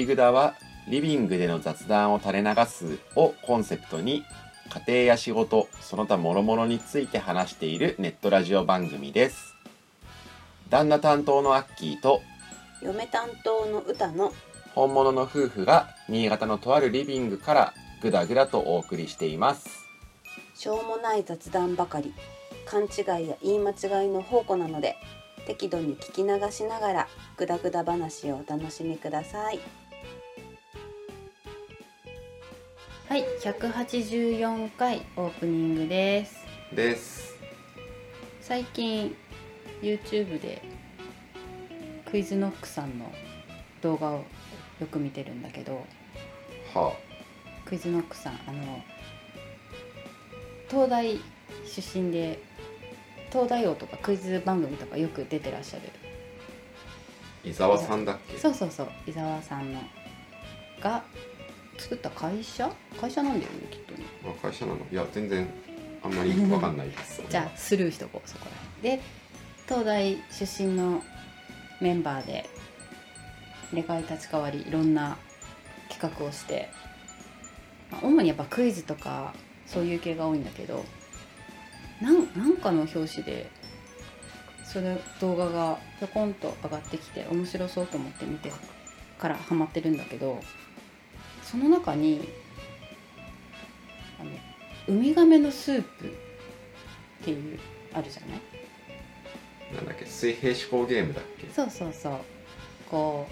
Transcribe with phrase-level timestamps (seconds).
[0.00, 0.54] 内ぐだは
[0.88, 4.24] リビングでの雑談を垂れ流すをコンセプトに
[4.70, 9.54] 家庭や仕事その他諸々について話しているネットラジオ番組です。
[10.70, 12.22] 旦那担当のアッキーと
[12.80, 14.32] 嫁担当の歌の
[14.74, 19.68] 本物の夫婦が新潟のとあるリビングからぐだぐだとお送りしています。
[20.54, 22.14] しょうもない雑談ばかり。
[22.64, 24.96] 勘違いや言い間違いの宝庫なので
[25.46, 29.58] 適度に聞き流しながらグダグダ話をお楽しみください
[33.10, 36.46] はい184回オープニングです。
[36.72, 37.34] です。
[38.40, 39.16] 最近
[39.82, 40.62] YouTube で
[42.08, 43.12] クイズノックさんの
[43.82, 44.24] 動画を
[44.78, 45.84] よく見てるんだけど
[46.72, 46.92] は
[47.64, 48.80] クイズノックさんあの
[50.68, 51.20] 東大
[51.66, 52.40] 出身で
[53.32, 55.82] 東大王とかクイズ番組とかよく出てらっしゃる。
[57.44, 58.38] あ伊沢さんだっけ？
[58.38, 59.80] そうそうそう伊沢さんの
[60.80, 61.02] が
[61.80, 62.70] 作った会社？
[63.00, 64.04] 会社なんだよねきっとね。
[64.24, 64.78] あ会社なの。
[64.92, 65.48] いや全然
[66.02, 67.22] あんまり わかんないです。
[67.28, 69.02] じゃあスルーしとこうそこら辺で
[69.66, 71.02] 東大出身の
[71.80, 72.48] メンバーで
[73.72, 75.16] 入れ替え立ち替わりいろんな
[75.88, 76.68] 企画をして、
[77.90, 79.32] まあ主にやっぱクイズとか
[79.66, 80.84] そういう系が多いんだけど
[82.02, 83.48] なんなんかの表紙で
[84.64, 88.52] その動画がぴょこんと上がってきて面白そうと思って見て
[89.18, 90.40] からハマってるんだけど
[91.50, 92.28] その中に
[94.20, 94.30] あの
[94.88, 96.10] ウミガメのスープっ
[97.24, 97.58] ていう
[97.92, 98.40] あるじゃない？
[99.74, 100.06] なんだっけ？
[100.06, 101.48] 水平思考ゲームだっけ？
[101.48, 102.18] そうそうそう。
[102.90, 103.26] こ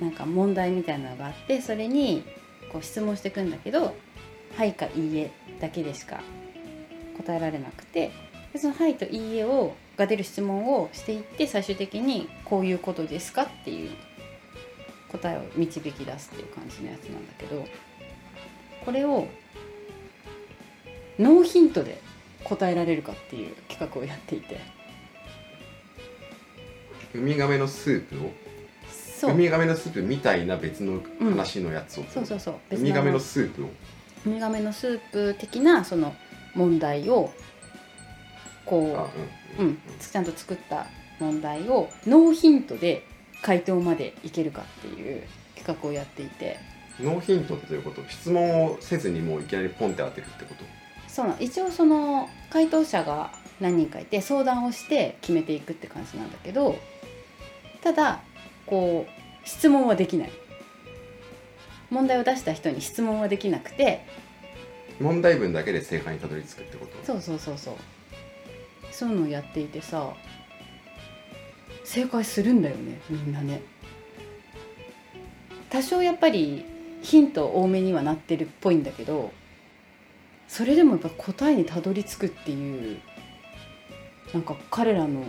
[0.00, 2.24] うなんか問題みたいなのがあってそれに
[2.70, 3.96] こう質問していくんだけど
[4.56, 5.30] 「はい」か「いいえ」
[5.60, 6.20] だけでしか
[7.16, 8.10] 答えられなくて
[8.52, 13.90] でその「はい」と「いいえを」が出る質問をしていって最終的に「こういうことですか?」っていう
[15.12, 17.64] 答えを導き出すっていう感じのやつなんだけど
[18.84, 19.26] これを
[21.18, 22.00] ノーヒントで
[22.44, 24.60] 答えられるかっていう企画をやっていて。
[27.14, 28.30] ウミガメのスープを？
[28.90, 29.30] そう。
[29.32, 32.76] ウミガメのスープみたいな別の話のやつを、そうそうそう。
[32.76, 33.68] ウミガメのスープを？
[34.26, 36.14] ウミガメのスープ的なその
[36.54, 37.32] 問題を
[38.66, 39.08] あこ
[39.58, 39.70] う、ううん。
[39.70, 40.86] ん、ちゃんと作った
[41.18, 43.06] 問題をノーヒントで
[43.46, 45.22] 回答までいけるかっていう
[45.54, 46.58] 企画をやっていて。
[47.00, 50.64] ノーヒントってどういうこと質問をせずにもういきなりポンって当てるってこと？
[51.06, 51.36] そうなん。
[51.38, 53.30] 一応その回答者が
[53.60, 56.76] 何人かいて相談をして決めていくって感じなんだけど
[57.82, 58.20] ただ
[58.66, 60.32] こう質問はできない。
[61.90, 64.04] 問題を出した人に質問はできなくて。
[64.98, 66.92] 問題文だけで正解にたどり着くってこと？
[67.06, 67.74] そうそうそうそう。
[68.90, 70.14] そういうのをやっていてさ
[71.86, 73.62] 正解するんだよねみんなね。
[75.70, 76.64] 多少やっぱり
[77.00, 79.32] ヒント多めにはなってるっぽいんだけど
[80.48, 82.98] それでもやっぱ答えにたどり着くっていう
[84.34, 85.22] なんか彼らの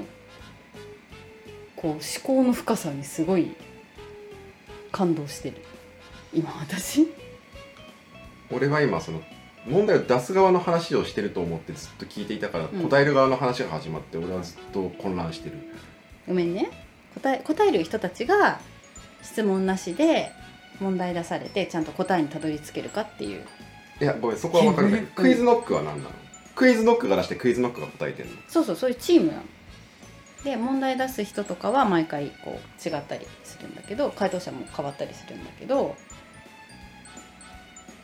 [1.76, 3.56] こう思考の深さにすごい
[4.92, 5.58] 感動してる。
[6.34, 7.08] 今私。
[8.52, 9.22] 俺は今その
[9.68, 12.82] 問題を出す側の話をしてると思ってずっと聞いていたから、うん。
[12.90, 15.58] 答える側の話が始まって俺はずっと混乱してる
[16.28, 16.70] ごめんね。
[17.16, 18.60] 答え答える人たちが
[19.22, 20.32] 質問なしで
[20.80, 23.46] 問題出されてちゃんと答えにたどり着けるかっていう。
[24.00, 25.16] いやごめんそこは分かるんだけどうん。
[25.16, 26.10] クイズノックは何なの？
[26.54, 29.44] クイズノックが出してクイズノックが答えてんのそうそうそういうチームなの。
[30.44, 35.96] で問題出す人とかは毎回こう違ったりするんだけど回答者も変わったりするんだけどとり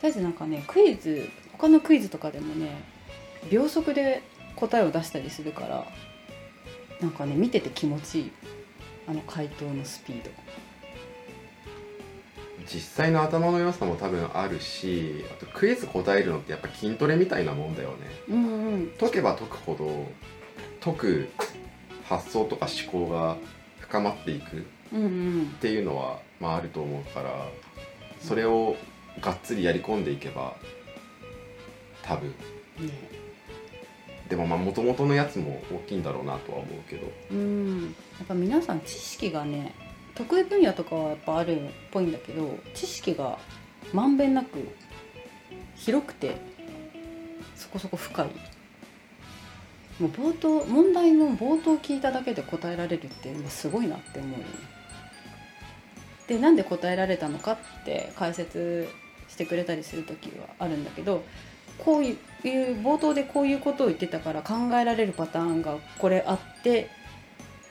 [0.02, 2.70] あえずなんかねクイズ他のクイズとかでもね
[3.50, 4.22] 秒速で
[4.56, 5.86] 答えを出したりするから
[7.00, 8.32] なんかね見てて気持ちいい。
[9.06, 10.30] あの回答のスピード。
[12.66, 17.96] 実際の頭の良さも多分あるしあとクイズ答えるのってやっぱ筋トレみたいなもんだよね。
[18.28, 18.92] うんうん。
[18.98, 20.08] 解けば解くほど
[20.80, 21.28] 解く
[22.04, 23.36] 発想とか思考が
[23.80, 24.64] 深まっていく。
[24.94, 24.96] っ
[25.60, 27.48] ていうのは、まあ、あると思うから
[28.20, 28.76] それを
[29.20, 30.54] がっつりやり込んでいけば
[32.02, 32.28] 多分。
[32.78, 33.23] ね
[34.28, 37.10] でもまあ元々のやつも大きいんだろうなとは思うけど。
[37.30, 37.82] うん。
[37.82, 39.74] やっぱ皆さん知識がね
[40.14, 43.38] 得意分野とかはやっぱあるっぽいんだけど知識が
[43.92, 44.68] まんべんなく
[45.76, 46.36] 広くて
[47.54, 48.26] そこそこ深い。
[50.00, 54.44] もう冒頭問題の冒頭聞いただけで答えられるっていうすごいなって思うよね。
[56.26, 58.88] でなんで答えられたのかって解説
[59.28, 61.22] してくれたりする時はあるんだけど
[61.78, 62.16] こういう
[62.82, 66.90] 冒頭でこういうことを言ってたから考えられるパターンがこれあって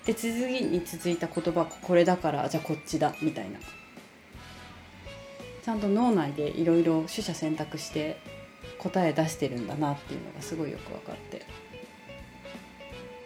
[0.05, 3.59] で次に続いた言葉これだからじゃあこっちだみたいな。
[5.63, 8.17] ちゃんと脳内でいろいろ取捨選択して
[8.79, 11.45] 答え出してるんだなっていうのがすごいよく分かって。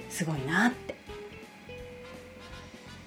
[0.09, 0.95] すごいなって。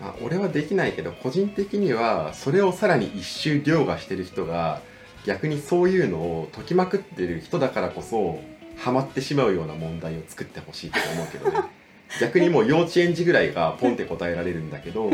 [0.00, 4.82] あ、俺はできないけど個人的にはそれをさらに一周凌駕してる人が
[5.26, 8.40] 逆にそういうのを解きまくってる人だからこそ
[8.76, 11.68] ハマってしまうような問題を作ってほしいと思うけどね。
[12.20, 15.12] 逆にもう幼稚園児ぐらいがポンって答えられるんだけど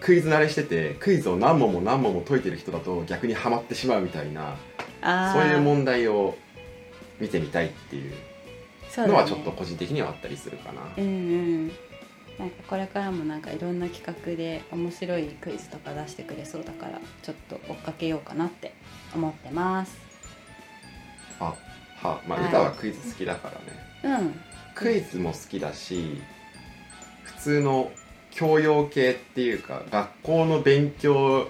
[0.00, 4.56] クイズ慣れしててクイズを何問も何問も解いてる人だと逆にハマってしまうみたいな
[5.02, 6.34] あそういうん問題を
[7.20, 8.12] 見てみたいっていう
[9.06, 10.80] のはちょっと個人的にはあったりするかな。
[10.96, 11.72] うんうん。
[12.38, 18.72] なんかこれからもなんかいろんな企画で面白いクイズとか出してくれそうだからちょっと追っかけようかなって
[19.14, 19.96] 思ってます。
[21.40, 21.54] あ
[21.96, 22.48] はまあ、はい。
[22.48, 23.50] 歌はクイズ好きだか
[24.02, 24.18] らね。
[24.20, 24.40] うん。
[24.74, 26.20] クイズも好きだし
[27.24, 27.90] 普通の
[28.30, 31.48] 教養系っていうか学校の勉強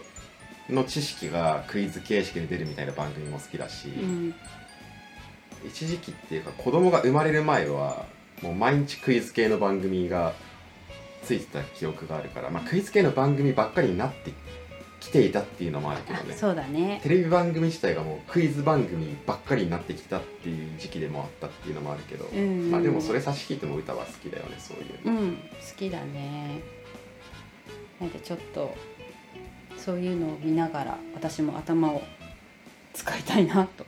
[0.71, 4.35] の知識がクイズ形式で出るみたいな番組も好きだし、うん。
[5.67, 8.07] 一時期っていうか子供が生まれる前は
[8.43, 10.33] もう毎日クイズ系の番組が
[11.25, 14.33] ついてた記憶があるから、まあ、クイズ系の番組ばっかりになって
[15.09, 16.35] きていたっていうのもあるけどね。
[16.35, 17.01] あそうだね。
[17.03, 22.39] テレビ番組自体がもうクイズ番組ばっかりになってきたっていう時期でもあったっていうのもあるけど、うん。
[22.39, 25.21] うんまあでもそれ差し引いても歌は好きだよねそういうの。
[25.21, 25.41] うん好
[25.77, 26.61] きだね。
[28.01, 28.75] なんでちょっと
[29.77, 32.03] そういうのを見ながら私も頭を
[32.93, 33.87] 使いたいなと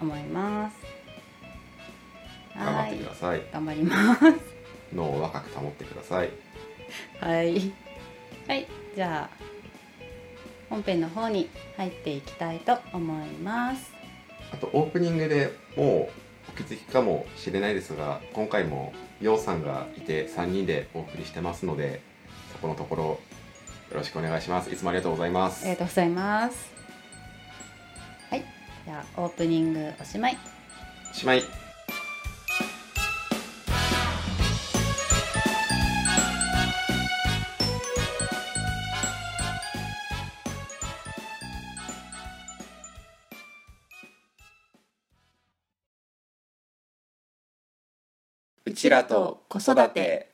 [0.00, 0.76] 思います。
[2.56, 4.20] 頑張ってください頑張ります。
[4.94, 6.30] 脳を若く保ってください。
[7.20, 7.72] はい。
[8.46, 9.51] はいじゃあ
[10.72, 13.92] 本編の方に入っていきたいと思います。
[14.54, 22.00] あとオープニングでもうお気づきかもしれないですが今回もようさんがいて3人でお送りしてますので
[22.52, 23.18] そこのところよ
[23.92, 24.70] ろしくお願いします。
[24.70, 25.60] いつもありがとうございます。
[25.62, 26.72] ありがとうございます。
[28.30, 28.44] はい。
[28.86, 30.38] じゃあオープニングおしまい。
[31.10, 31.61] おしまい
[48.92, 50.30] らと子育て。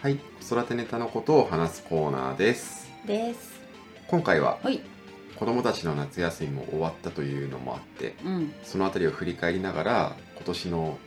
[0.00, 2.90] はい子育てネタのことを話すコーナーです。
[3.06, 3.60] です。
[4.08, 4.80] 今回ははい。
[5.36, 8.54] 子供たちの夏休みも終わったというのもあってうん。
[8.62, 10.98] そのあたりを振り返りながら今年の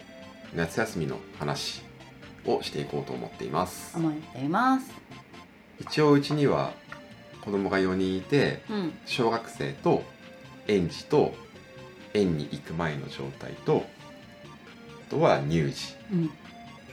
[0.54, 1.82] 夏休みの話
[2.46, 3.98] をしていこうと思っています。
[3.98, 4.92] 思っています。
[5.80, 6.74] 一応うちには
[7.48, 8.94] 子供が4人いてうん。
[9.06, 10.04] 小学生と
[10.68, 11.34] 園児と
[12.14, 13.86] 園に行く前の状態と
[15.08, 16.26] あとは乳児うん。
[16.26, 16.30] っ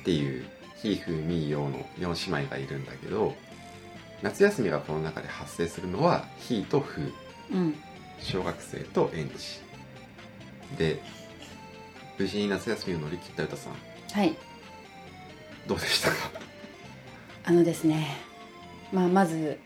[0.04, 0.44] ていう
[0.76, 3.34] ひーふーみーよーの4姉妹がいるんだけど
[4.22, 7.12] 夏休みがこの中で発生するのはひーとふー。
[7.52, 7.74] うん。
[8.20, 9.60] 小学生と園児。
[10.78, 11.02] で
[12.16, 13.72] 無事に夏休みを乗り切った歌さん
[14.12, 14.36] はい。
[15.66, 16.14] どうでしたか？
[17.42, 18.06] あのですね
[18.92, 19.58] まあまず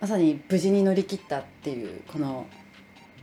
[0.00, 2.46] まさに無事に乗り切ったっていうこの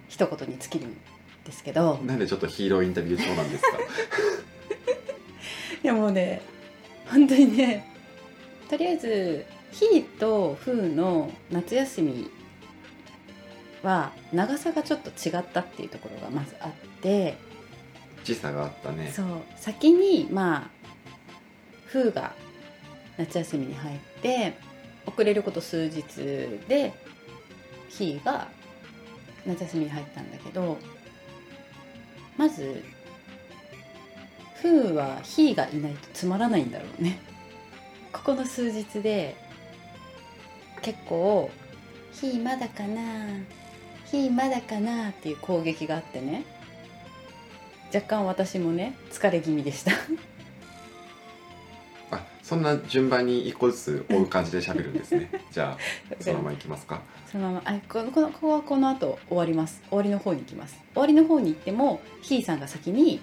[0.10, 0.98] 一言に尽きるん
[1.46, 1.98] ですけど。
[2.04, 3.78] なんでちょっとヒーローインタビュー調なんですか？
[5.84, 6.42] いやもうね
[7.08, 7.86] 本当にね
[8.70, 12.30] とりあえずひーとふーの夏休み
[13.84, 17.36] は長さがちょっと違ったっていうところがまずあって。
[18.24, 19.12] 時差があったね。
[19.14, 19.26] そう。
[19.58, 20.88] 先にまあ
[21.88, 22.34] ふーが
[23.18, 24.54] 夏休みに入って
[25.06, 26.04] 遅れること数日
[26.68, 26.94] で
[27.90, 28.48] ひーが
[29.46, 30.78] 夏休みに入ったんだけど
[32.38, 32.84] まず
[34.56, 37.20] ふーはひーがいないとつまらないんだろうね。
[38.14, 39.36] ここの数日で
[40.82, 41.52] 結構
[42.14, 43.28] 「ひーまだかな
[44.06, 46.44] ひーまだかな」っていう攻撃があってね。
[47.94, 49.92] 若干私もね疲れ気味でした。
[52.44, 55.32] そんな順番に一個ずつ追う感じで喋るんですね。
[55.50, 55.78] じゃ
[56.12, 57.02] あそのままいきますか。
[57.32, 57.62] そのまま。
[57.66, 59.82] あこのこのここはこの後終わります。
[59.88, 60.78] 終わりの方に行きます。
[60.94, 63.22] 終わりの方に行ってもひーさんが先に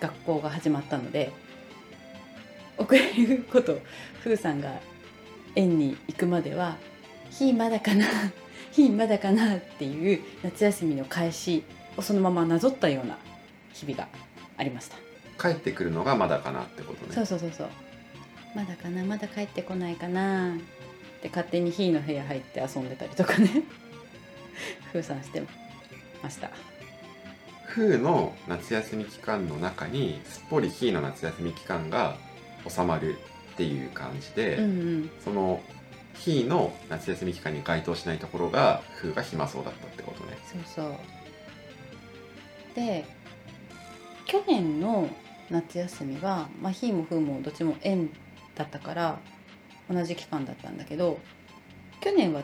[0.00, 1.32] 学校が始まったので
[2.76, 3.80] 遅れること
[4.22, 4.80] ふーさんが
[5.54, 6.76] 園に行くまでは
[7.30, 8.04] 「ひーまだかな
[8.70, 11.64] ひーまだかな」っていう夏休みの開始
[11.96, 13.16] をそのままなぞったような
[13.72, 14.08] 日々が
[14.58, 14.96] ありました。
[15.40, 17.14] 帰ってくるのがまだかなってことね。
[17.14, 17.68] そうそうそうそう
[18.54, 23.62] まだかなまだ帰ってこないかなって勝手にひーの部屋入って遊んでたりとかね。
[24.92, 25.42] ふーさんして
[26.22, 26.50] ました。
[27.68, 32.16] 風の夏休み期間の中にすっぽり日の夏休み期間が
[32.68, 33.16] 収まる
[33.52, 35.10] っていう感じで、うんうん。
[35.24, 35.62] その
[36.14, 40.36] 日の夏休み期間に該当しないところが風が暇そうだったってことね。
[40.44, 40.94] そうそう。
[42.74, 43.04] で
[44.26, 45.08] 去年の
[45.50, 48.10] 夏休みは、まあ、ひーもふーもどっちも園
[48.54, 49.18] だったから
[49.90, 51.18] 同じ期間だったんだけど
[52.00, 52.42] 去年は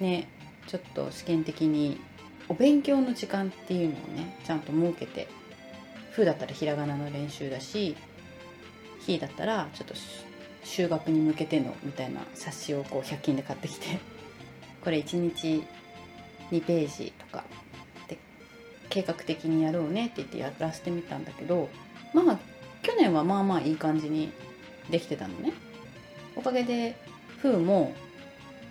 [0.00, 0.28] ね
[0.66, 2.00] ちょっと試験的に
[2.48, 5.28] お勉強の時間っていうのをねちゃんと設けて
[6.10, 7.96] ふだったらひらがなの練習だし
[9.00, 9.94] ひだったらちょっと
[10.64, 13.98] 修学に向けてのみたいな冊子をこう100均で買ってきて
[14.82, 15.64] これ1日
[16.50, 17.44] 2ページとか
[18.08, 18.18] で
[18.90, 21.68] 計画的にやろうねって言ってやらせてみたんだけど
[22.14, 22.38] まあ
[22.82, 24.30] 去年はまあまあいい感じに
[24.90, 25.52] できてたのね。
[26.36, 26.94] おかげで
[27.38, 27.92] ふうも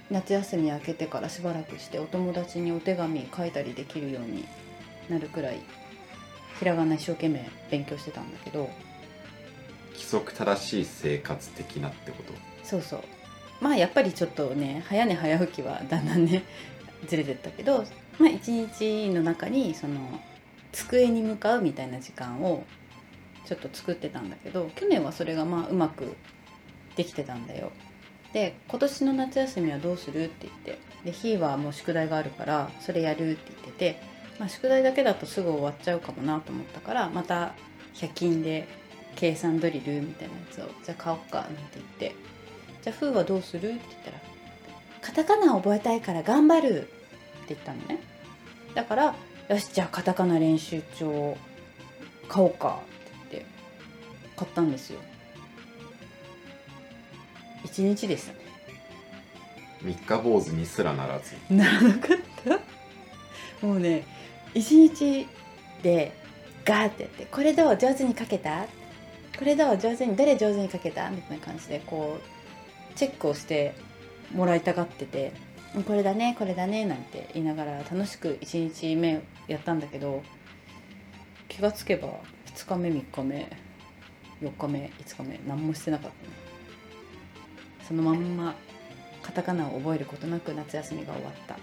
[0.10, 4.46] 夏休み明けてからしばらくしてお友達にお手紙書いたりできるように
[5.10, 5.60] なるくらい
[6.60, 8.70] ひらがな一生懸命勉強してたんだけど。
[9.94, 12.34] 規則正しい生活的なってこと？
[12.63, 13.03] そうそう。
[13.62, 16.44] まあやっぱりちょっとね早寝早起きはだんだんね
[17.08, 17.86] ずれてったけど
[18.18, 20.20] まあ一日の中にその
[20.72, 22.63] 机に向かうみたいな時間を
[23.45, 26.15] ちょっと作ってたんだけど去年はそれがまあうまく
[26.95, 27.71] できてたんだよ。
[28.33, 34.01] で今年の夏休みはどうするって言ってでひーはもう宿題があるからそれやるって言ってて、
[34.39, 37.53] まあ、宿題だけだとすぐ終わっちゃうかもなと思ったからまた
[37.95, 38.67] 100均で
[39.15, 42.15] 計算ドリルみたいなやつをじゃあ買おうかなんて言って
[42.83, 44.17] じゃあふーはどうするって言ったら
[45.01, 46.89] カタカナ覚えたいから頑張るって
[47.50, 48.00] 言ったのね。
[48.75, 49.15] だから
[49.50, 51.36] よしじゃあカタカナ練習帳
[52.29, 52.79] 買おうか。
[54.41, 55.00] 買ったんですよ。
[57.63, 58.39] 一日でしたね。
[59.83, 61.36] 三日坊主にすらならず。
[61.53, 62.17] ならなかっ
[63.62, 63.65] た。
[63.65, 64.03] もうね
[64.55, 65.27] 一日
[65.83, 66.12] で
[66.65, 68.65] ガーってやって「これどう上手に書けた?」
[69.38, 71.10] これどう上手にどれ上手に書けた？
[71.12, 73.75] みたいな感じでこうチェックをして
[74.33, 75.31] もらいたがってて
[75.75, 80.24] 「うんこれだねこれだね」なんて言いながら楽しく1日目やったんだけど
[81.48, 82.10] 気がつけば
[82.55, 83.48] 2日目3日目
[84.41, 86.33] 4日目5日目何もしてなかったね
[87.88, 88.55] そのまんま
[89.21, 91.57] カタカナを覚えることなく夏休みが終わった。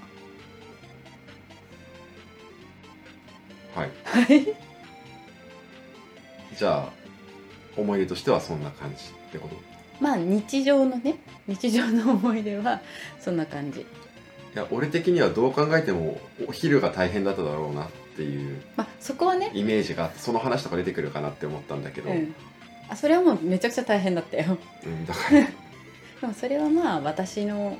[3.80, 3.90] はい。
[4.04, 4.46] はい。
[6.56, 6.92] じゃあ
[7.76, 9.56] 思い出としてはそんな感じってこと？
[10.00, 11.16] まあ日常のね
[11.46, 12.80] 日常の思い出は
[13.18, 13.80] そんな感じ。
[13.80, 13.84] い
[14.54, 19.50] や俺的にはどう考えてもお昼が大変だっただろうなっていうまあそこはね。
[19.54, 22.34] イメージがその話とか出てくるかなって思ったんだけど、うん
[22.88, 24.58] あそれはもうめちゃくちゃ大変だったよ。
[24.84, 25.40] うんだから。
[26.20, 27.76] でもそれはまあ私の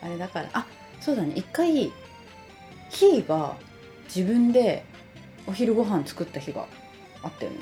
[0.00, 0.48] あれだから。
[0.52, 0.66] あ
[1.00, 1.32] そうだね。
[1.34, 1.92] 一回
[2.90, 3.56] ひーが
[4.06, 4.84] 自分で
[5.46, 6.66] お昼ご飯作った日が
[7.22, 7.58] あったよね。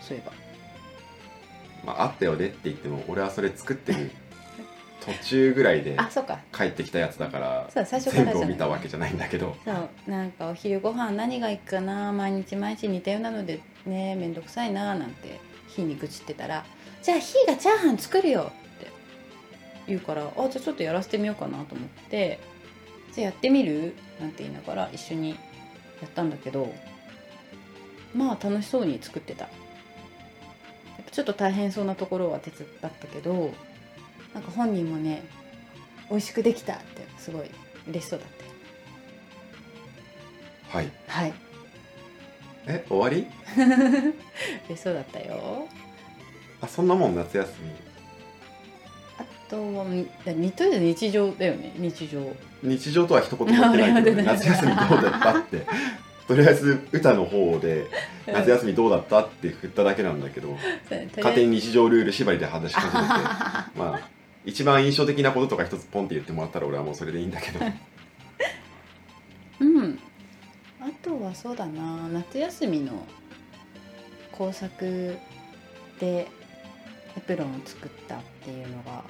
[0.00, 0.32] そういえば。
[1.84, 4.10] まああったよねって言っても俺はそれ作ってる
[5.00, 6.40] 途中ぐらいであそうか。
[6.52, 9.56] 帰ってきたやつだからそう最初から全部を見たわけじゃないんだけど。
[9.64, 15.40] そうなんかお昼ご飯何がいいかな毎日毎日似たようなのでねめんどくさいななんて
[15.76, 16.64] ひーに愚痴ってたら
[17.02, 18.86] 「じゃあひーがチャーハン作るよ」って
[19.86, 22.40] 言うから「あじゃあちょっとやらせてみようかな」と思って
[23.12, 25.36] 「じゃあやってみる?」なんて言いながら一緒にや
[26.06, 26.72] ったんだけど
[28.14, 29.48] まあ楽しそうに作ってた。
[31.12, 33.54] ちょっと大変そうなところは手伝ったけど
[34.34, 35.22] なんか本人もね
[36.10, 37.50] 美味しくできたってすごい
[37.88, 38.50] 嬉しそうだったよ。
[40.68, 40.92] はい。
[41.06, 41.32] はい
[42.66, 43.26] え終わり？
[44.68, 45.66] 嬉しそうだったよ。
[46.60, 47.48] あそんなもん夏休
[49.18, 52.18] あとはみだにとりあえず日常だよね日常。
[52.62, 55.66] み日常とは一言も言ってないけど、ね、あ 夏休みどうだったって。
[56.26, 57.86] とりあえず歌の方で
[58.26, 60.58] 夏休みどうだったって振っただけなんだけど
[61.18, 63.08] 勝手に日常ルール縛りで話し始めて。
[63.78, 64.08] まあ
[64.44, 67.64] 一番印象的なこととか一つポンって言ってもらったら俺はもうそれでいいんだけど。
[67.64, 67.74] うん
[70.86, 72.92] あとはそうだな夏休みの
[74.30, 75.16] 工作
[75.98, 76.28] で
[77.16, 79.02] エプロンを作ったっていうのが。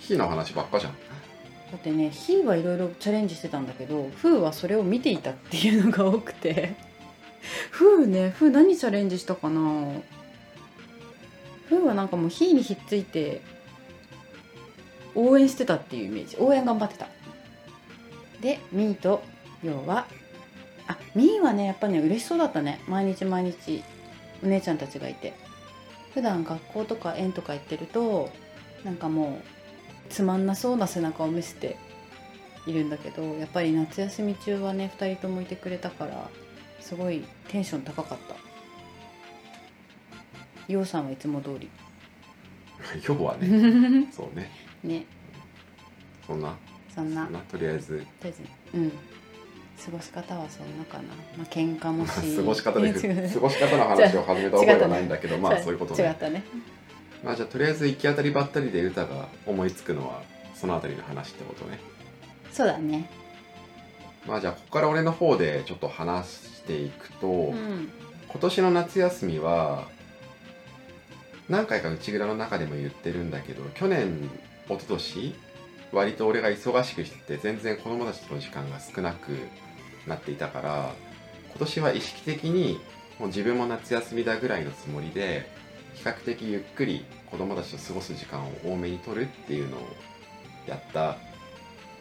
[0.00, 0.92] 火の話ばっかじゃん。
[0.92, 6.74] だってねヒーはいろいろチャレンジしてたんだけどフーはそれを見ていたっていうのが多くて。
[7.70, 9.60] フーねフー何チャレンジしたかな。
[11.68, 13.42] フーはなんかもうヒーにひっついて
[15.14, 16.36] 応援してたっていうイメージ。
[16.38, 17.08] 応援頑張ってた。
[18.40, 19.22] でミーと
[19.62, 20.06] ヨウは
[20.88, 22.80] あミーはねやっぱね嬉しそうだったね。
[22.86, 23.82] 毎日毎日
[24.42, 25.34] お姉ちゃんたちがいて。
[26.16, 28.30] 普段学校とか園とか行ってると
[28.84, 31.76] なんかもうつまんなそうな背中を見せて
[32.66, 36.30] いるんだけどやっぱり夏休み中はね2人ともいてくれたから
[36.80, 38.18] すごいテンション高かっ
[40.66, 40.72] た。
[40.72, 41.68] ようさんはいつも通り。
[43.06, 44.50] 要はね そうね。
[44.82, 45.04] ね。
[46.26, 46.56] そんな。
[46.94, 47.24] そんな。
[47.24, 47.40] そんな。
[47.40, 47.98] とりあえず。
[47.98, 48.42] とりあえず。
[48.72, 48.92] うん
[49.84, 51.04] 過ごし方はそんなかな。
[51.36, 52.12] まあ喧嘩もし。
[52.36, 52.92] 過ごし方で
[53.28, 55.72] 過ごし方の話を始めた覚えはないんだけどまあ そう。
[55.72, 56.04] いうことね。
[56.04, 56.42] 違ったね。
[57.22, 60.22] まあじゃあとりあえず行き当たりばったりで歌が思いつくのは
[60.54, 61.78] そのあたりの話ってことね。
[62.52, 63.08] そうだね。
[64.26, 67.90] まあじゃあここから俺の方でちょっと話していくと、うん。
[68.28, 69.88] 今年の夏休みは
[71.48, 74.28] 何回か内蔵の中でも言ってるんだけど去年
[74.68, 75.34] 一昨年
[75.92, 79.32] 割と俺が忙しくしてて全然子供たちとの時間が少なく
[80.06, 80.94] なっていたから
[81.50, 82.78] 今年は意識的に
[83.18, 85.48] もう自分も夏休みだぐらいのつもりで
[85.94, 89.80] 比較的ゆっくり子供たちと過ごす時間を多めに取るっていうのを
[90.66, 91.16] やった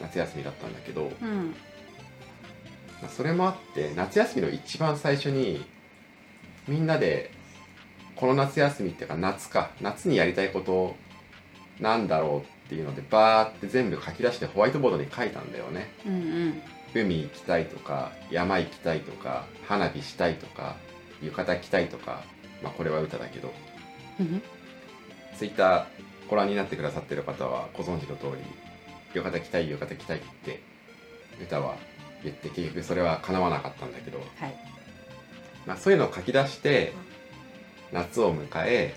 [0.01, 1.55] 夏休みだったんだけど、うん。
[3.01, 5.65] まあそれもあって夏休みの一番最初に
[6.67, 7.31] みんなで
[8.15, 10.95] この夏休みっていうか夏か夏にやりたいこと
[11.79, 15.91] なんだろうっていうのでバーって全部書き出してホワイトボードに書いたんだよね。
[16.05, 16.54] うんうん
[16.95, 20.77] 海行きたいとか山行きたいとか花火したいとか
[21.21, 22.23] 浴衣着たいとか
[22.63, 23.53] まあこれは歌だけど。
[24.19, 24.41] うん
[25.37, 25.85] ツイッター
[26.29, 28.43] ご覧になってくださってる方はご存知の通り
[29.13, 30.61] 浴衣着たい浴衣着たいって
[31.41, 31.75] 歌は
[32.23, 34.19] 言って結局それは叶わなかったんだけど。
[34.19, 34.55] はい。
[35.65, 36.93] まあ、そういうのを書き出して
[37.91, 38.95] 夏を迎え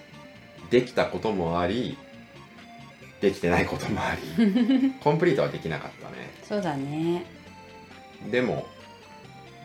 [0.70, 1.96] できたこともあり
[3.20, 4.92] できてないこともあり。
[5.00, 6.30] コンプリートはできなかったね。
[6.42, 7.24] そうだね
[8.30, 8.66] でも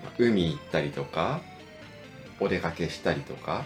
[0.04, 1.42] まあ海行ったりとか
[2.40, 3.66] お出かけしたりとか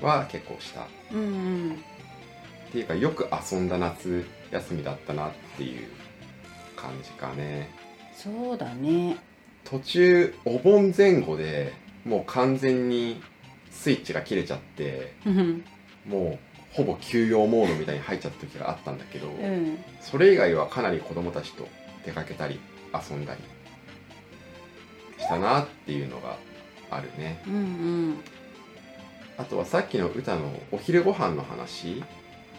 [0.00, 0.82] は結構した。
[0.82, 1.22] っうんう
[1.72, 1.84] ん。
[2.72, 5.88] ていうかよく遊んだ夏休みだったなっていう
[6.76, 7.70] 感じかね。
[8.14, 9.16] そうだね。
[9.64, 11.72] 途中お盆前後で
[12.04, 13.22] もう完全に
[13.70, 15.64] スイッチが切れちゃってうん
[16.04, 19.78] もうほぼ休養モードみたいに入っちゃった時があったんだけど、うん。
[20.00, 21.68] それ以外はかなり子供たちと
[22.04, 22.58] 出かけたり
[22.92, 23.40] 遊んだり。
[23.40, 23.44] し
[25.32, 26.36] たなっていうのが
[26.90, 27.42] あるね。
[27.46, 28.20] うんうん。
[29.38, 32.02] あとはさっきの歌のお昼ご飯の話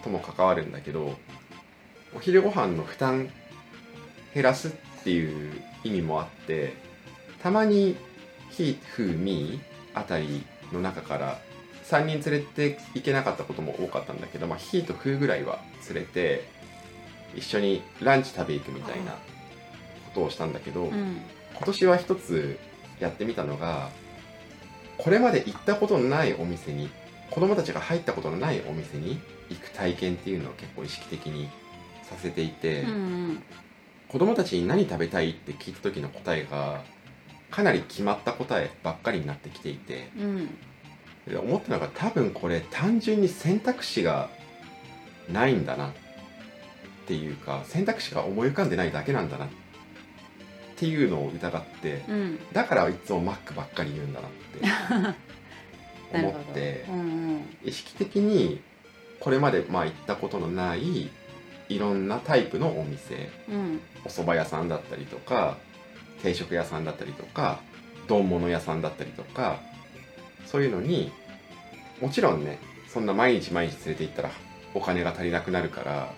[0.04, 1.16] とも関わるんだけど
[2.16, 3.30] お昼ご飯の負担
[4.34, 4.72] 減らすっ
[5.04, 6.74] ていう意味もあって
[7.42, 7.96] たまに
[8.50, 9.62] ひふみ
[9.94, 11.40] あたりの中から
[11.86, 16.50] 3人連れて行けなかったことも多かったんだけど、まあ、ひとふぐらいは連れて
[17.36, 19.18] 一緒にランチ食べ行くみたいなこ
[20.16, 21.22] とをしたんだけど、うん
[21.63, 22.60] 今年は一つ
[22.99, 23.89] やってみたのが
[24.97, 26.89] これまで行ったことのないお店に
[27.32, 31.49] 子供たちが入ったことのないお店に行く体験っていうのを結構意識的に
[32.04, 32.93] させていて、うんう
[33.32, 33.43] ん。
[34.10, 36.84] 子供たちに何食べたいって聞いた時の答えが
[37.49, 40.49] かなり決まった答えばっかりになってきていてうん。
[41.28, 44.30] で思ったのが多分これ単純に選択肢が
[45.32, 45.93] ないんだなっ
[47.08, 49.62] ていうか選択肢が思い浮かんでないだけなんだなって
[50.86, 52.40] いうのを疑ってうん。
[52.54, 55.18] だからいつもマックばっかり言うんだなって
[56.18, 57.02] 思ってうんう
[57.38, 57.58] ん。
[57.64, 58.62] 意識的に
[59.20, 61.10] これまでまあ行ったことのない
[61.70, 63.82] いろんなタイプのお店うん。
[64.06, 65.58] お蕎麦屋さんだったりとか
[66.22, 67.60] 定食屋さんだったりとか
[68.08, 69.60] 丼物屋さんだったりとか
[70.46, 71.12] そういうのに
[72.02, 74.32] もちろんねそんな毎日毎日連れて行ったら
[74.74, 76.14] お金が足りなくなるから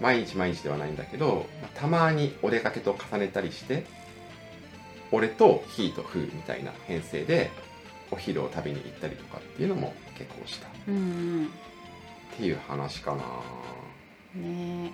[0.00, 3.84] 毎日毎日ではないんだけどまあたまにお出かけと重ねたりして
[5.12, 7.50] 俺とヒーとフーみたいな編成で
[8.10, 10.68] お昼を食べに行ったりとかっていうのも結構した。
[10.68, 11.50] っうん。
[12.36, 13.24] ていう話かな。
[14.36, 14.92] うんね。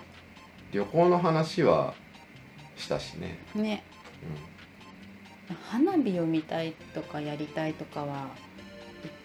[0.71, 1.93] 旅行の話は
[2.75, 3.83] したしね、えね
[5.69, 8.29] 花火を見たいとかやりたいとかは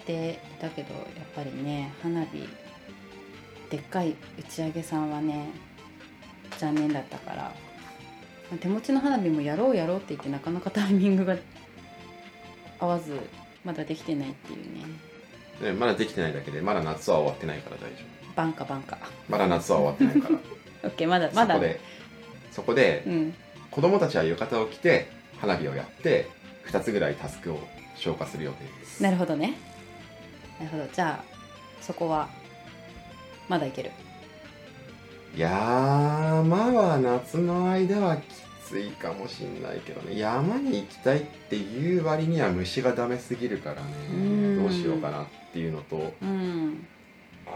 [0.07, 2.47] 言っていたけどやっぱりね花火
[3.71, 5.49] でっかい打ち上げさんはね
[6.59, 7.53] 残念だったから。
[8.61, 11.37] 手持ちの花火もやろうやろうって言ってなかなかタイミングが
[12.79, 13.21] 合わず
[13.65, 15.73] まだできてないっていうね。
[15.73, 18.99] ね、まだできてないだけでまだ夏は終わってないから大丈バンカバンカ。
[19.03, 20.39] 夫まだ夏は終わってないから。
[20.85, 21.55] オッケーまだまだ。
[21.55, 21.81] そこで
[22.53, 23.35] そこでうん。
[23.71, 26.31] 子供たちは浴衣を着て花火をやって
[26.69, 27.61] 2つぐらいタスクを
[27.97, 29.03] 消化する予定です。
[29.03, 29.55] なるほどね。
[30.59, 30.89] なるほど。
[30.91, 32.29] じゃあそこは
[33.49, 33.91] まだいける
[35.37, 38.23] 山は夏の間はき
[38.65, 40.19] ついかもしんないけどね。
[40.19, 44.57] 山に行きたいっていう割には虫がダメすぎるからうん。
[44.57, 46.87] ねどうしようかなっていうのとうん。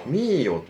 [0.06, 0.64] ミーを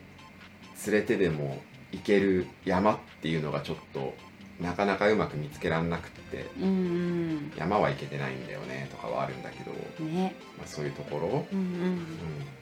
[0.87, 1.61] 連れてでも
[1.93, 4.15] 行ける山っていうのがちょっと
[4.61, 10.35] なかなかうまく見つけらんなくってうん山は行けてないんだよねとかはあるんだけど、うんね。
[10.59, 11.67] まあ、そういうところ、うんうん。
[11.85, 12.07] うん。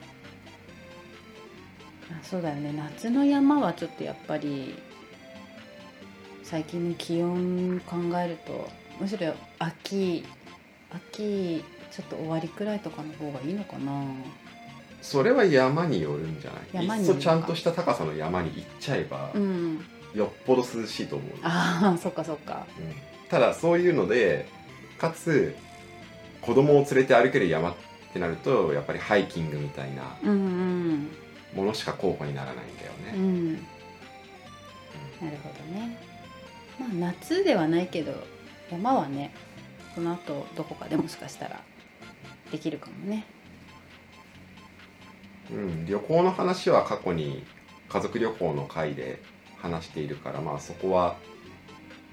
[2.23, 2.73] そうだよね。
[2.73, 4.75] 夏の山はちょっとやっぱり
[6.43, 8.69] 最近の気温考えると
[8.99, 10.25] むしろ秋
[10.91, 14.03] 秋ちょっと終わりくらいとかの方がいいのかな。
[15.01, 16.85] それは山によるんじゃない？
[16.85, 19.79] 山にいっそちゃんとした高さの山に行っちゃえば、うん。
[20.13, 22.67] よっぽど涼しいと思う、ああそっかそっか。
[22.77, 22.93] うん。
[23.29, 24.47] ただそういうので
[24.99, 25.55] かつ
[26.41, 27.75] 子供を連れて歩ける山っ
[28.13, 31.07] てなるとやっぱりハイキングみたいなうんうん
[31.53, 33.53] ものしか候補にならないんだよね、うん。
[33.53, 33.59] な
[35.31, 35.97] るほどね。
[36.79, 38.13] まあ夏ではないけど
[38.71, 39.33] 山はね
[39.95, 41.61] この後どこかでもしかしたら
[42.51, 43.25] できるかもね。
[45.51, 47.43] うん、旅行の話は過去に
[47.89, 49.21] 家族旅行の回で
[49.57, 51.17] 話しているからまあそこは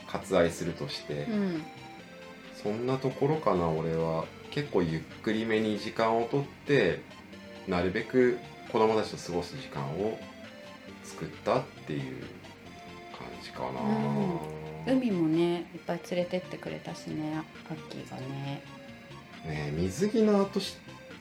[0.07, 1.63] 割愛するとして、うん。
[2.63, 4.25] そんなところかな俺は。
[4.51, 7.03] 結構ゆっくりめに時間をとって
[7.69, 8.39] なるべく
[8.71, 10.19] 子供たちと過ごす時間を
[11.05, 12.01] 作ったっていう
[13.17, 18.63] 感じかな、海もねいっぱい連れてってくれたしねアッキーがね。
[19.47, 20.77] ねえ水着の後し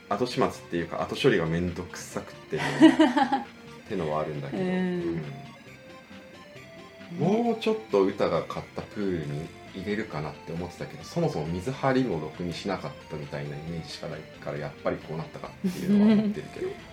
[0.09, 2.63] 後始末っていうか後処理が面倒くさくってね。
[3.85, 5.21] ってのはあるんだけど、うん。
[7.11, 7.43] うん。
[7.45, 16.67] もうちょっと歌が買ったプールに入れるかなって思ってたけどそもそも水張りもろくにしなかったみたいなイメージしかないからやっぱりこうなったかっていうのは思ってるけど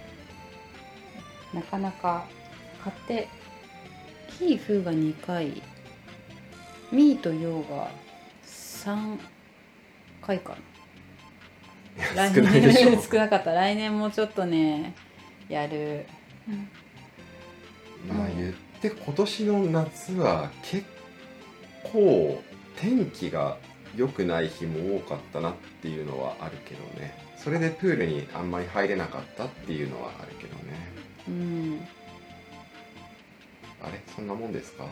[1.54, 2.26] なかなか
[2.82, 3.28] 買って
[4.38, 5.62] ヒーフーが2回
[6.90, 7.90] ミーとヨーが
[8.46, 9.18] 3
[10.20, 10.56] 回か
[12.14, 12.34] な。
[12.34, 13.00] 少ないでしょ。
[13.02, 13.52] 少なかった。
[13.52, 14.94] 来年もちょっとね
[15.48, 16.06] やる。
[18.08, 20.84] まあ言って今年の夏は結
[21.84, 22.42] 構
[22.76, 23.56] 天気が
[23.96, 27.16] 良くない日も多かったなっていうのはあるけどね。
[27.36, 30.93] それでプールにあんまり入れなかったっていうのはあるけどね
[31.28, 31.80] うん。
[33.82, 34.86] あれそんなもんですか？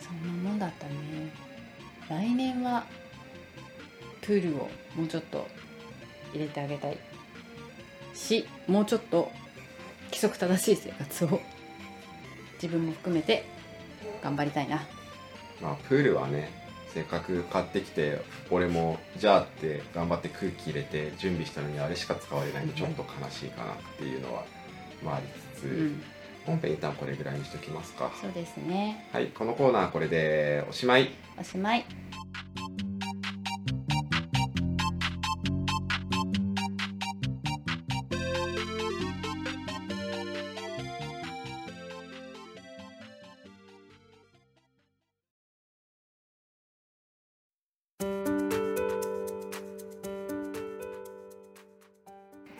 [0.00, 0.92] そんなもんだったね。
[2.08, 2.86] 来年は
[4.22, 5.46] プールをもうちょっと
[6.32, 6.98] 入れてあげたい
[8.14, 9.30] しもうちょっと
[10.06, 11.40] 規則正しい生活を
[12.62, 13.44] 自分も含めて
[14.22, 14.86] 頑張りたいな。
[15.60, 16.50] まあプールはね
[16.94, 24.44] せっかく買ってきて俺もじゃあって頑張って空気入れて準備したのにあれしか使われないとちょっと悲しいかなっていうのは
[25.04, 26.02] まあありつつ、うん。
[26.46, 28.10] 本編一旦これぐらいにしときますか。
[28.20, 29.08] そうですね。
[29.12, 31.10] はいこのコーナーこれでおしまい。
[31.38, 31.84] おしまい。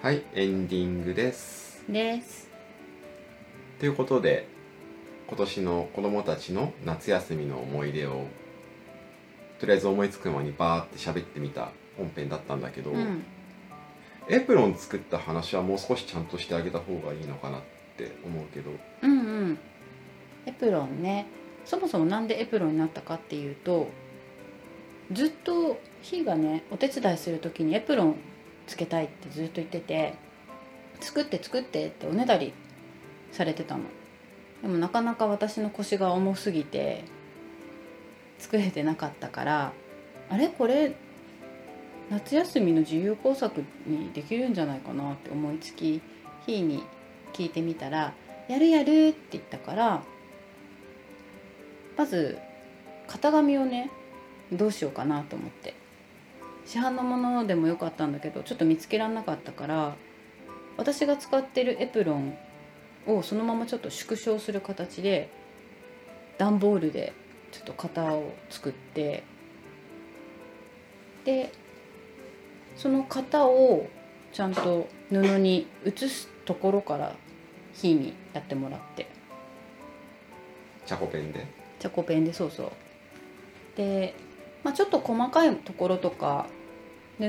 [0.00, 2.48] はいエンディングですです。
[3.78, 4.46] ということで
[5.28, 8.26] 今年の子供たちの夏休みの思い出を
[9.58, 13.24] とりあえず思いつくままにバーって喋ってみた本編だったんだけど、うん。
[14.28, 17.62] エプロン作った話はもう少しちゃんとしてあげた方がいいのかなっ
[17.96, 18.70] て思うけど。
[19.02, 19.58] うんうん。
[20.46, 21.26] エプロンね。
[21.64, 23.88] そもそもなんでエプロンになったかっていうと
[25.12, 28.16] ずっとひーがねお手伝いする時にエプロン
[28.66, 30.14] つけたいってずっと言ってて
[31.00, 32.52] 作って作ってっておねだり
[33.32, 33.84] されてたの。
[34.62, 37.04] でもなかなか私の腰が重すぎて
[38.38, 39.72] 作れてなかったから
[40.30, 40.48] あれ？
[40.48, 40.94] これ
[42.10, 46.00] 夏休みの自由工作にできるんじゃないかなって思いつき
[46.46, 46.82] ひーに
[47.32, 48.14] 聞いてみたら
[48.48, 50.02] 「やるやる」って言ったから
[51.96, 52.38] まず
[53.06, 53.90] 型紙をね
[54.52, 55.74] どうしようかなと思って。
[56.66, 59.96] 市販のものでもよかったんだけどちょっと見つけられなかったから
[60.78, 62.38] 私が使ってるエプロン
[63.06, 65.28] をそのままちょっと縮小する形で
[66.38, 67.12] 段ボールで
[67.50, 69.24] ちょっと型を作って
[71.24, 71.52] で
[72.76, 73.86] その型を
[74.32, 77.16] ちゃんと布に写すところから
[77.74, 79.08] 火にやってもらって。
[80.86, 81.46] チャコペンで？
[81.80, 82.70] チャコペンでそうそう。
[83.76, 84.14] で、
[84.62, 86.46] まあ、ちょっと細かいところとか
[87.18, 87.24] 布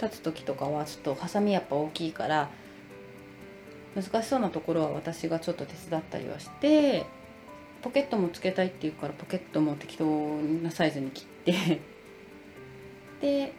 [0.00, 2.48] 立つ時とかはちょっとハサミやっぱ大きいから
[3.94, 7.04] 難しそうなところは私がちょっと手伝ったりはして
[7.82, 10.04] ポケットもつけたいっていうからポケットも適当
[10.62, 11.80] なサイズに切って。
[13.20, 13.52] で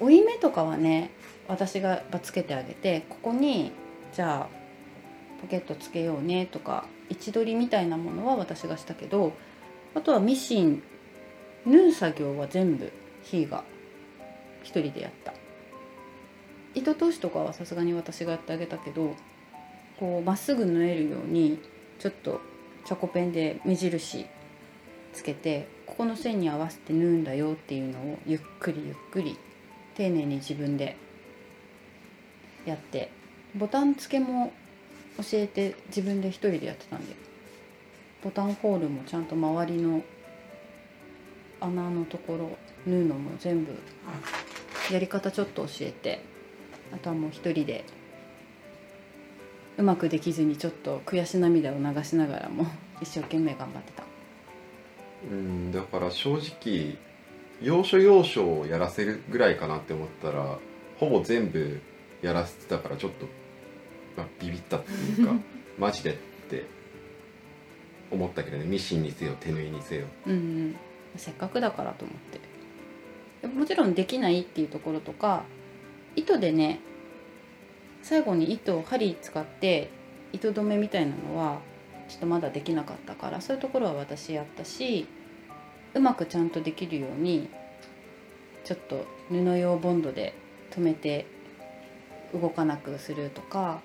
[0.00, 1.10] 折り目とかはね
[1.48, 3.72] 私がつけてあげてここに
[4.12, 4.64] じゃあ
[5.40, 9.32] ポケットつけようねとか位置取りみたいなものは私がしたけど
[9.94, 10.82] あとはミシン
[11.66, 12.92] 縫う作業は全部
[13.22, 13.64] ひーが
[14.64, 15.32] 一人でやった。
[16.74, 19.14] 糸通しとかはさすがに私がやってあげたけど
[19.98, 21.60] こうまっすぐ縫えるように
[21.98, 22.40] ちょっと
[22.84, 24.26] チョコペンで目印
[25.12, 29.38] つけてここの線に合わせて縫うんだよっていうのをゆっくりゆっくり
[29.94, 30.96] 丁寧に自分で
[32.66, 33.10] やって
[33.54, 34.52] ボタン付けも
[35.18, 37.14] 教えて自分で一人でやってたんで
[38.22, 40.02] ボタンホールもちゃんと周りの
[41.60, 43.72] 穴のところ縫うのも全部
[44.92, 46.20] やり方ちょっと教えて。
[46.92, 47.84] あとはもう一人で。
[49.76, 52.66] うまくできずにちょっと悔し涙を流しながらも
[53.00, 54.04] 一生懸命頑張ってた。
[55.30, 56.96] うんだから正直
[57.60, 60.58] 要所要所をやらせるぐらいかなって思ったら
[60.98, 61.80] ほぼ全部
[62.22, 63.26] やらせてたからちょっと、
[64.16, 65.34] まあ、ビビったっていうか
[65.78, 66.14] マジでっ
[66.48, 66.66] て
[68.10, 68.64] 思ったけどね。
[68.64, 70.06] ミシンにせよ手縫いにせよ。
[70.26, 70.76] うんうん。
[71.16, 72.38] せっかくだからと思って
[73.48, 75.44] もちろんできないっていうところとか
[76.16, 76.80] 糸でね
[78.02, 79.90] 最後に糸を針使って
[80.32, 81.60] 糸止めみたいなのは
[82.08, 85.06] ちょっとまだできなかったからそういうところは私やったし
[85.94, 87.48] うまくちゃんとできるように
[88.64, 90.34] ちょっと布用ボンドで
[90.70, 91.26] 止めて
[92.32, 93.80] 動かなくするとか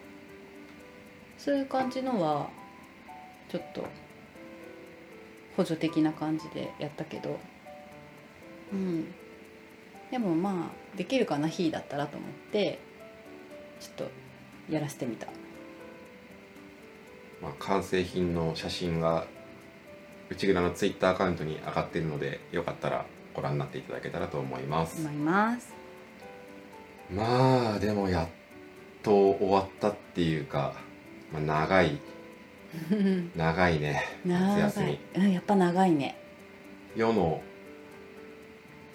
[1.37, 2.49] そういう感じのは
[3.49, 3.85] ちょっと
[5.55, 7.39] 補助的な感じでやったけど
[8.73, 9.13] うん。
[10.11, 12.79] でもまあできるかな日だったらと思って
[13.79, 14.11] ちょっと
[14.69, 15.27] やらせてみた。
[17.41, 19.25] まあ、完成品の写真が
[20.29, 25.01] 内蔵のツイッターアカウントに上がっているのでよかったらご覧になっていただけたらと思います。
[25.01, 25.73] 思います。
[27.11, 28.27] まあでもやっ
[29.01, 30.75] と終わったっていうか、
[31.31, 31.97] まあ、 長い
[33.35, 34.91] 長いね夏長休み。
[34.91, 36.17] い、うん、やっぱ長いね。
[36.95, 37.41] 世の、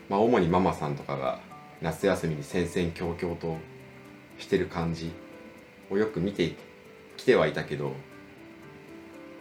[0.09, 1.41] まあ、主にママさんとかが
[1.81, 3.59] 夏休みに戦々恐々と
[4.39, 5.13] してる感じ
[5.91, 6.55] をよく見て
[7.17, 7.93] きてはいたけど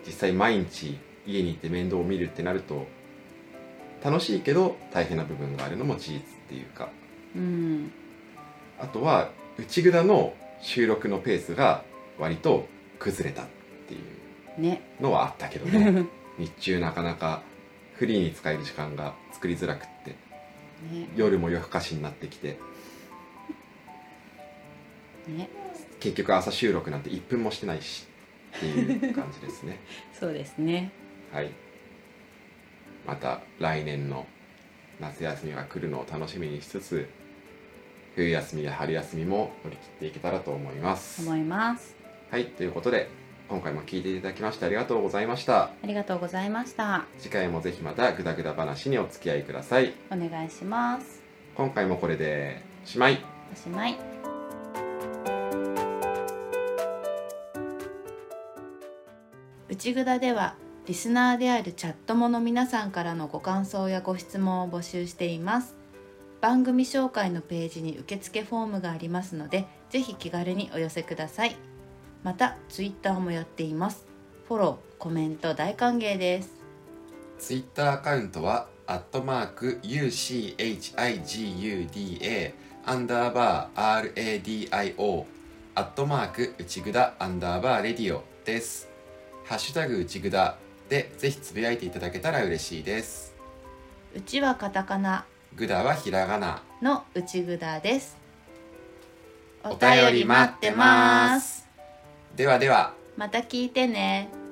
[0.05, 2.85] 実際毎日家に行って面倒を見るってなると
[4.03, 6.89] 楽しいけど大変な部分があるのも事実っていうか。
[7.35, 7.91] うん。
[8.77, 11.83] あとは内蔵の収録のペースが
[12.19, 12.67] 割と
[12.99, 13.45] 崩れたっ
[13.87, 13.97] てい
[14.57, 14.81] うね。
[14.99, 16.05] のはあったけどね。
[16.37, 17.43] 日中なかなか
[17.93, 19.92] フリーに使える時間が作りづらくって
[20.91, 21.07] ね。
[21.15, 22.57] 夜も夜更かしになってきて。
[25.27, 25.49] ね。
[25.99, 28.05] 結局朝収録なんて1分もしてないし
[28.57, 29.79] っていう感じですね。
[30.17, 30.91] そうですね。
[31.31, 31.51] はい。
[33.07, 34.27] また来年の
[34.99, 37.09] 夏休みが来るのを楽しみにしつつ
[38.15, 41.21] 冬休みや春休みも乗り切っていけたらと思います。
[41.21, 41.95] 思います。
[42.29, 42.45] はい。
[42.47, 43.09] ということで
[43.53, 45.65] 今回も聞いていただきましてありがとうございました。
[45.65, 47.05] ありがとうございました。
[47.19, 49.93] 次回もぜひまたグダグダ話にお付き合いください。
[50.09, 51.21] お願いします。
[51.53, 53.23] 今回もこれでおしまい。
[53.53, 53.95] おしまい。
[59.69, 60.55] 内ぐだでは
[60.87, 65.75] リスナーであるチャットモの皆さんからのご感想やご質問を募集しています。
[66.41, 71.55] 番組紹介のページに受付フォームがありますのでぜひ気軽にお寄せください
[72.23, 74.05] またツイッターもやっています。
[74.47, 76.53] フォローコメント大歓迎です。
[77.37, 80.53] ツイッターアカウントはアットマーク UCHIGUDA
[82.85, 85.25] アンダーバー RADIO
[85.75, 88.89] アットマーク内ぐだアンダーバーレディオです。
[89.45, 90.57] ハッシュタグ内ぐだ
[90.87, 93.33] でぜひつぶやいていただけたら嬉しいです。
[94.15, 95.25] うちはカタカナ。
[95.55, 96.63] ぐだはひらがな。
[96.81, 98.17] の内ぐだです。
[99.65, 101.62] お便り待ってます
[102.35, 102.93] ではでは。
[103.15, 104.42] また聞いてね。